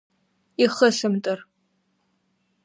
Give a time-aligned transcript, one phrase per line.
[0.63, 1.39] Ихысымтыр…